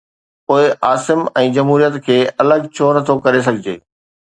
پوءِ 0.51 0.63
عاصم 0.87 1.21
۽ 1.41 1.51
جمهوريت 1.59 2.01
کي 2.09 2.17
الڳ 2.47 2.67
ڇو 2.75 2.91
نٿو 2.99 3.21
ڪري 3.29 3.45
سگهجي؟ 3.49 3.79